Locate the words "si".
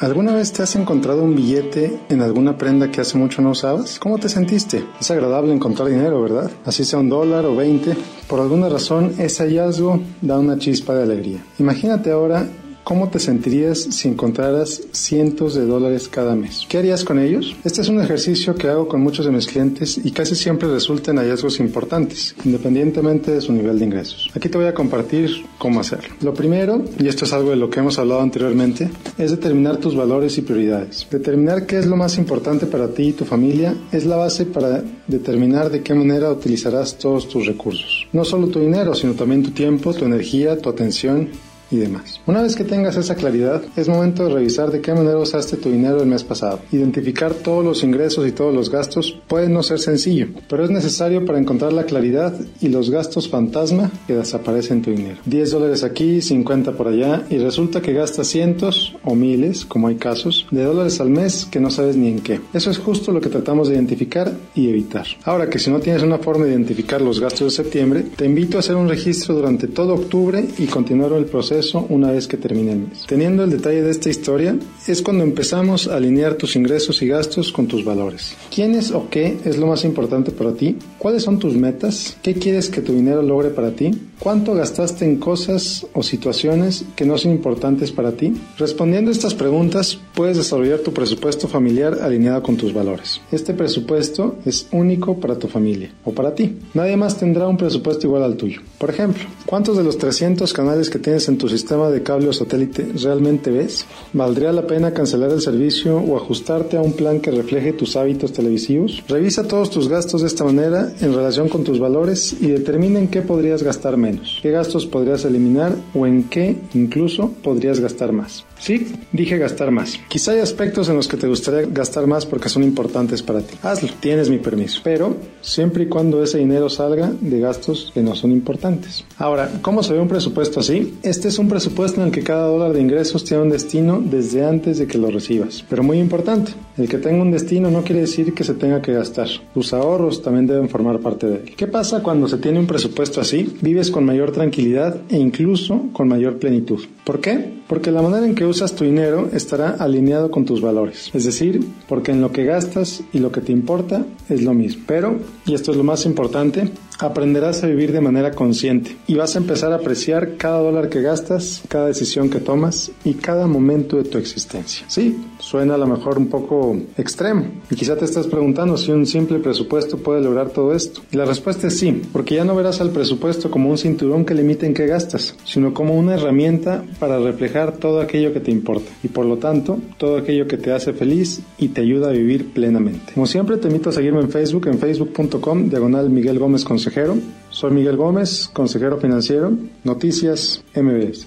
13.80-14.08, 65.58-65.70, 168.76-168.90